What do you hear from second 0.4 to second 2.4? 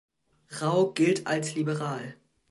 Rau gilt als liberal.